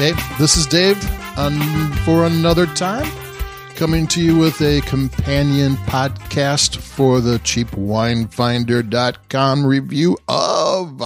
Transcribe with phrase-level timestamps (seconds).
[0.00, 0.96] Hey, this is Dave
[1.36, 1.60] um,
[2.06, 3.06] for another time,
[3.76, 11.02] coming to you with a companion podcast for the cheapwinefinder.com review of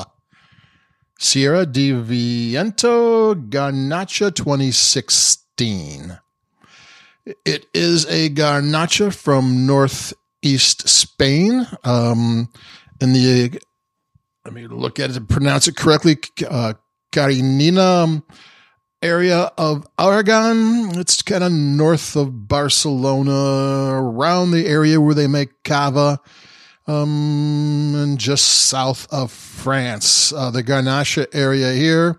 [1.19, 6.21] Sierra di Viento Garnacha 2016.
[7.45, 11.67] It is a Garnacha from northeast Spain.
[11.83, 12.49] Um,
[13.01, 13.61] in the,
[14.45, 16.17] let me look at it and pronounce it correctly,
[16.49, 16.75] uh,
[17.11, 18.23] Cariñena
[19.05, 20.99] area of Aragon.
[20.99, 26.21] It's kind of north of Barcelona, around the area where they make cava,
[26.87, 30.33] um, and just south of France.
[30.33, 32.19] Uh, the Garnacha area here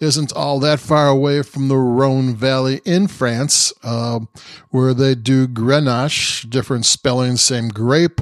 [0.00, 4.20] isn't all that far away from the Rhone Valley in France, uh,
[4.68, 8.20] where they do Grenache, different spellings, same grape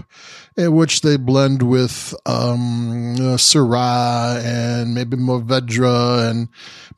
[0.57, 6.49] which they blend with um, uh, Syrah and maybe Mourvedre and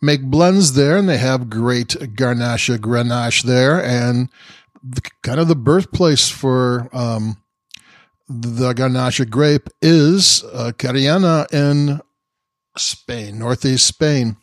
[0.00, 0.96] make blends there.
[0.96, 3.82] And they have great Garnacha Grenache there.
[3.82, 4.28] And
[4.82, 7.36] the, kind of the birthplace for um,
[8.28, 12.00] the Garnacha grape is uh, Cariñena in
[12.76, 14.36] Spain, northeast Spain.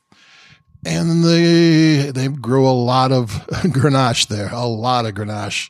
[0.87, 5.69] And they they grow a lot of Grenache there, a lot of Grenache.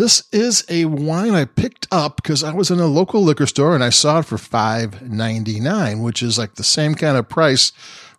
[0.00, 3.74] This is a wine I picked up because I was in a local liquor store
[3.74, 7.28] and I saw it for five ninety nine, which is like the same kind of
[7.28, 7.70] price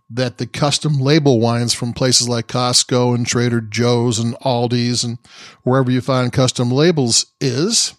[0.08, 5.18] that the custom label wines from places like Costco and Trader Joe's and Aldi's and
[5.64, 7.96] wherever you find custom labels is.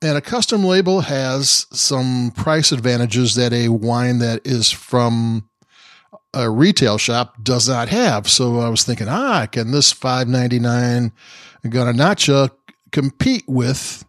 [0.00, 5.50] And a custom label has some price advantages that a wine that is from
[6.32, 8.26] a retail shop does not have.
[8.26, 11.12] So I was thinking, ah, can this 5.99
[11.66, 12.52] Garnacha
[12.92, 14.04] compete with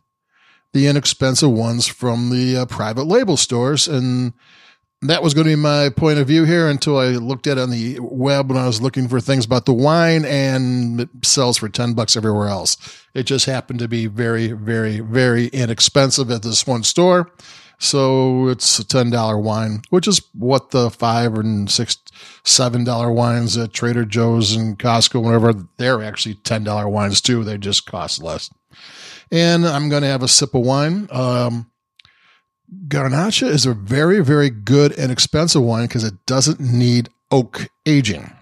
[0.73, 3.87] the inexpensive ones from the uh, private label stores.
[3.87, 4.33] And
[5.01, 7.61] that was going to be my point of view here until I looked at it
[7.61, 11.57] on the web when I was looking for things about the wine and it sells
[11.57, 12.77] for 10 bucks everywhere else.
[13.13, 17.31] It just happened to be very, very, very inexpensive at this one store.
[17.79, 21.97] So it's a $10 wine, which is what the five and six,
[22.43, 27.43] seven dollar wines at Trader Joe's and Costco, whatever, they're actually $10 wines too.
[27.43, 28.49] They just cost less
[29.31, 31.07] and I'm going to have a sip of wine.
[31.11, 31.69] Um,
[32.87, 38.33] Garnacha is a very, very good and expensive wine because it doesn't need oak aging.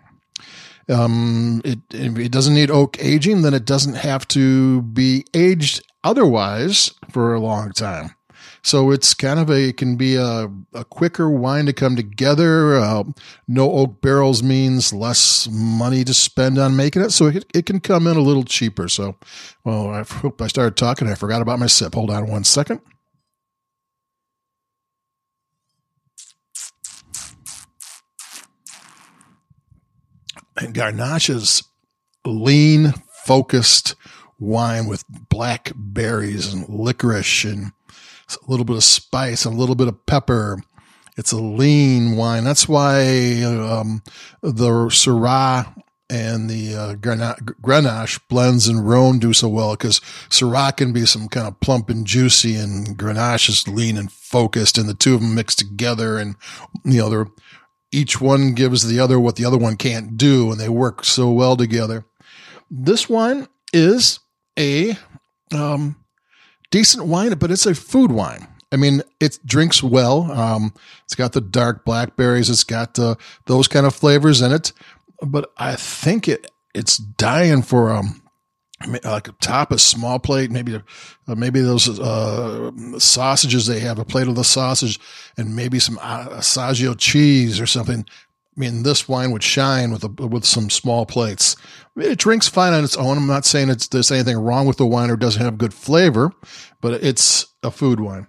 [0.88, 6.92] Um, it, it doesn't need oak aging, then it doesn't have to be aged otherwise
[7.10, 8.16] for a long time.
[8.66, 12.78] So it's kind of a, it can be a, a quicker wine to come together.
[12.78, 13.04] Uh,
[13.48, 17.12] no oak barrels means less money to spend on making it.
[17.12, 18.90] So it, it can come in a little cheaper.
[18.90, 19.18] So,
[19.64, 21.08] well, I hope I started talking.
[21.08, 21.94] I forgot about my sip.
[21.94, 22.82] Hold on one second.
[30.58, 31.64] And Garnacha's
[32.26, 32.96] lean,
[33.26, 33.94] focused
[34.40, 37.72] wine with black berries and licorice and
[38.30, 40.62] a little bit of spice, and a little bit of pepper.
[41.18, 42.44] It's a lean wine.
[42.44, 44.04] That's why um,
[44.42, 45.74] the Syrah
[46.10, 50.00] and the uh, Grenache blends in Rhone do so well because
[50.30, 54.78] Syrah can be some kind of plump and juicy, and Grenache is lean and focused,
[54.78, 56.36] and the two of them mixed together, and
[56.84, 57.28] you know they're
[57.92, 61.32] each one gives the other what the other one can't do, and they work so
[61.32, 62.04] well together.
[62.70, 64.20] This wine is
[64.60, 64.98] a
[65.54, 65.96] um,
[66.72, 68.48] decent wine, but it's a food wine.
[68.72, 70.32] I mean, it drinks well.
[70.32, 70.74] Um,
[71.06, 72.50] it's got the dark blackberries.
[72.50, 73.16] It's got uh,
[73.46, 74.74] those kind of flavors in it.
[75.22, 78.22] But I think it it's dying for um
[79.04, 84.06] like a top a small plate, maybe uh, maybe those uh, sausages they have a
[84.06, 85.00] plate of the sausage
[85.38, 88.06] and maybe some uh, Asiago cheese or something.
[88.56, 91.58] I mean, this wine would shine with a, with some small plates.
[91.96, 93.18] I mean, it drinks fine on its own.
[93.18, 96.32] I'm not saying it's, there's anything wrong with the wine or doesn't have good flavor,
[96.82, 98.28] but it's a food wine.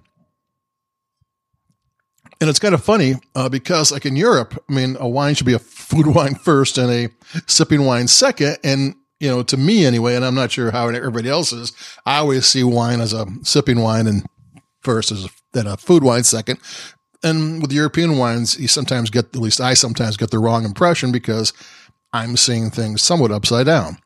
[2.40, 5.46] And it's kind of funny uh, because, like in Europe, I mean, a wine should
[5.46, 7.08] be a food wine first and a
[7.46, 8.58] sipping wine second.
[8.64, 11.72] And you know, to me anyway, and I'm not sure how everybody else is.
[12.04, 14.26] I always see wine as a sipping wine and
[14.80, 16.58] first as a, then a food wine second.
[17.22, 21.12] And with European wines, you sometimes get, at least I sometimes get the wrong impression
[21.12, 21.52] because
[22.12, 23.98] I'm seeing things somewhat upside down.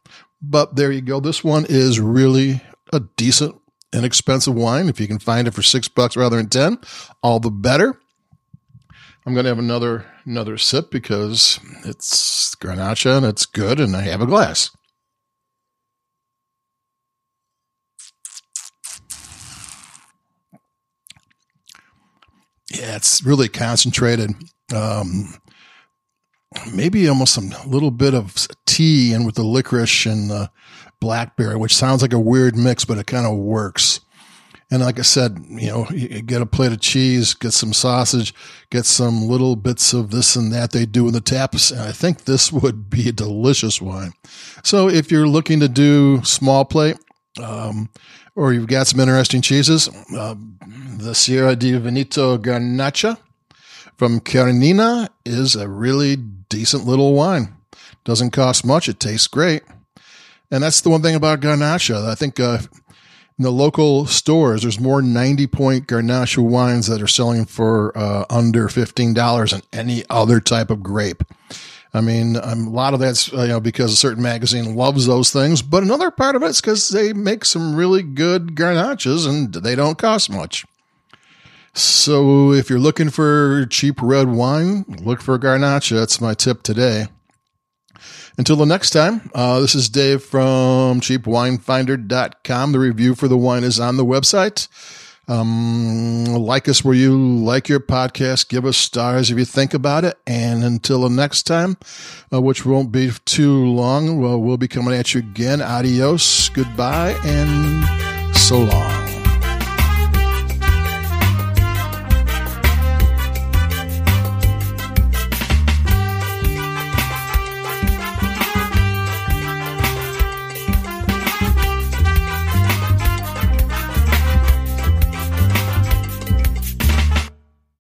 [0.42, 1.20] But there you go.
[1.20, 2.62] This one is really
[2.92, 3.60] a decent,
[3.92, 4.88] inexpensive wine.
[4.88, 6.78] If you can find it for six bucks rather than 10,
[7.22, 8.00] all the better.
[9.26, 14.02] I'm going to have another, another sip because it's Garnacha and it's good and I
[14.02, 14.70] have a glass.
[22.70, 24.30] Yeah, it's really concentrated.
[24.74, 25.34] Um,
[26.72, 30.50] maybe almost some little bit of tea and with the licorice and the
[31.00, 34.00] blackberry, which sounds like a weird mix, but it kind of works.
[34.72, 38.32] And like I said, you know, you get a plate of cheese, get some sausage,
[38.70, 41.72] get some little bits of this and that they do in the taps.
[41.72, 44.12] And I think this would be a delicious wine.
[44.62, 46.96] So if you're looking to do small plate,
[47.42, 47.90] um,
[48.34, 50.34] or you've got some interesting cheeses, uh,
[50.96, 53.18] the Sierra di Viento Garnacha
[53.96, 57.54] from Cariñena is a really decent little wine.
[58.04, 58.88] Doesn't cost much.
[58.88, 59.62] It tastes great.
[60.50, 62.08] And that's the one thing about Garnacha.
[62.08, 62.58] I think uh,
[63.38, 68.24] in the local stores, there's more 90 point Garnacha wines that are selling for uh,
[68.28, 71.22] under $15 than any other type of grape.
[71.92, 75.06] I mean, um, a lot of that's uh, you know because a certain magazine loves
[75.06, 79.52] those things, but another part of it's because they make some really good garnaches and
[79.52, 80.64] they don't cost much.
[81.72, 85.98] So if you're looking for cheap red wine, look for Garnacha.
[85.98, 87.06] That's my tip today.
[88.36, 92.72] Until the next time, uh, this is Dave from cheapwinefinder.com.
[92.72, 94.66] The review for the wine is on the website.
[95.28, 98.48] Um, like us where you like your podcast.
[98.48, 100.18] Give us stars if you think about it.
[100.26, 101.76] And until the next time,
[102.32, 105.62] uh, which won't be too long, well, we'll be coming at you again.
[105.62, 108.99] Adios, goodbye, and so long.